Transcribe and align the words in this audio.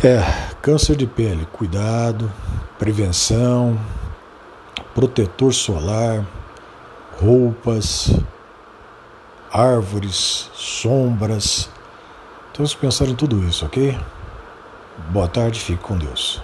É, 0.00 0.22
câncer 0.62 0.94
de 0.94 1.08
pele, 1.08 1.44
cuidado, 1.52 2.32
prevenção, 2.78 3.76
protetor 4.94 5.52
solar, 5.52 6.24
roupas, 7.20 8.14
árvores, 9.52 10.52
sombras. 10.54 11.68
Então, 12.42 12.52
Temos 12.58 12.74
que 12.74 12.80
pensar 12.80 13.08
em 13.08 13.16
tudo 13.16 13.42
isso, 13.42 13.66
ok? 13.66 13.98
Boa 15.10 15.26
tarde, 15.26 15.58
fique 15.58 15.82
com 15.82 15.98
Deus. 15.98 16.40